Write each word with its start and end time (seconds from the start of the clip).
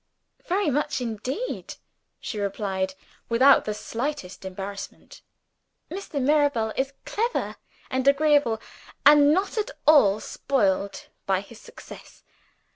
"Very 0.47 0.71
much 0.71 0.99
indeed," 0.99 1.75
she 2.19 2.39
replied, 2.39 2.95
without 3.29 3.65
the 3.65 3.73
slightest 3.75 4.43
embarrassment. 4.43 5.21
"Mr. 5.91 6.19
Mirabel 6.19 6.73
is 6.75 6.93
clever 7.05 7.57
and 7.91 8.07
agreeable 8.07 8.59
and 9.05 9.31
not 9.31 9.59
at 9.59 9.69
all 9.85 10.19
spoiled 10.19 11.05
by 11.27 11.39
his 11.41 11.61
success. 11.61 12.23